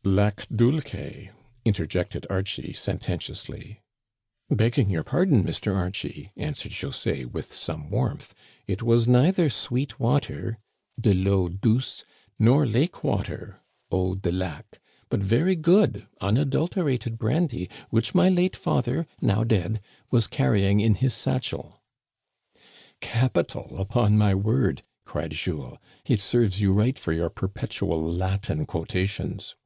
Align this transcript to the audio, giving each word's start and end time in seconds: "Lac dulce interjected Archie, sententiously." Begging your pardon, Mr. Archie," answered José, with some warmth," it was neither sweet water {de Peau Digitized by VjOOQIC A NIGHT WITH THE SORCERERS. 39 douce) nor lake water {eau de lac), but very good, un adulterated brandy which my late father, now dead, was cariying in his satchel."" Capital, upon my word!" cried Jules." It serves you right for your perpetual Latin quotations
"Lac 0.02 0.46
dulce 0.48 1.28
interjected 1.66 2.26
Archie, 2.30 2.72
sententiously." 2.72 3.82
Begging 4.50 4.88
your 4.88 5.04
pardon, 5.04 5.44
Mr. 5.44 5.76
Archie," 5.76 6.32
answered 6.38 6.72
José, 6.72 7.30
with 7.30 7.52
some 7.52 7.90
warmth," 7.90 8.32
it 8.66 8.82
was 8.82 9.06
neither 9.06 9.50
sweet 9.50 10.00
water 10.00 10.56
{de 10.98 11.10
Peau 11.10 11.10
Digitized 11.10 11.12
by 11.12 11.12
VjOOQIC 11.12 11.12
A 11.12 11.18
NIGHT 11.18 11.18
WITH 11.20 11.22
THE 11.26 11.28
SORCERERS. 11.28 11.52
39 11.52 11.74
douce) 11.74 12.04
nor 12.38 12.66
lake 12.66 13.04
water 13.04 13.60
{eau 13.92 14.14
de 14.14 14.32
lac), 14.32 14.80
but 15.10 15.20
very 15.20 15.54
good, 15.56 16.06
un 16.22 16.36
adulterated 16.38 17.18
brandy 17.18 17.68
which 17.90 18.14
my 18.14 18.30
late 18.30 18.56
father, 18.56 19.06
now 19.20 19.44
dead, 19.44 19.82
was 20.10 20.26
cariying 20.26 20.80
in 20.80 20.94
his 20.94 21.12
satchel."" 21.12 21.82
Capital, 23.02 23.76
upon 23.78 24.16
my 24.16 24.34
word!" 24.34 24.80
cried 25.04 25.32
Jules." 25.32 25.76
It 26.06 26.20
serves 26.20 26.58
you 26.58 26.72
right 26.72 26.98
for 26.98 27.12
your 27.12 27.28
perpetual 27.28 28.02
Latin 28.02 28.64
quotations 28.64 29.56